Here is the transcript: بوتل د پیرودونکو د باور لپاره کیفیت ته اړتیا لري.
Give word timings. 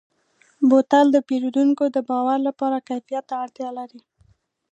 بوتل 0.69 1.05
د 1.11 1.17
پیرودونکو 1.27 1.85
د 1.95 1.97
باور 2.09 2.39
لپاره 2.47 2.85
کیفیت 2.89 3.23
ته 3.29 3.35
اړتیا 3.43 3.69
لري. 3.79 4.01